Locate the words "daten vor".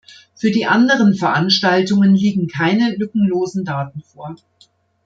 3.65-4.35